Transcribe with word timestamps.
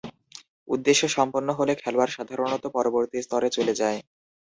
উদ্দেশ্য 0.67 1.03
সম্পন্ন 1.15 1.49
হলে 1.59 1.73
খেলোয়াড় 1.81 2.11
সাধারণত 2.11 2.63
পরবর্তী 2.75 3.17
স্তরে 3.21 3.49
চলে 3.57 3.73
যায়। 3.81 3.99